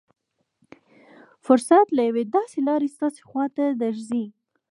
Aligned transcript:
فرصت 1.45 1.87
له 1.95 2.01
يوې 2.09 2.23
داسې 2.37 2.57
لارې 2.67 2.87
ستاسې 2.95 3.21
خوا 3.27 3.45
ته 3.55 3.65
درځي. 3.81 4.25